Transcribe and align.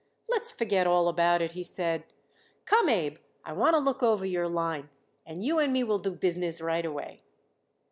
"Let's 0.27 0.51
forget 0.51 0.87
all 0.87 1.07
about 1.07 1.43
it," 1.43 1.51
he 1.51 1.61
said. 1.61 2.05
"Come, 2.65 2.89
Abe, 2.89 3.17
I 3.45 3.53
want 3.53 3.75
to 3.75 3.79
look 3.79 4.01
over 4.01 4.25
your 4.25 4.47
line, 4.47 4.89
and 5.27 5.45
you 5.45 5.59
and 5.59 5.71
me 5.71 5.83
will 5.83 5.99
do 5.99 6.09
business 6.09 6.59
right 6.59 6.87
away." 6.87 7.21